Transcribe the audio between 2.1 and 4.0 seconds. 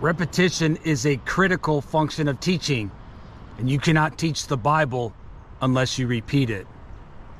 of teaching, and you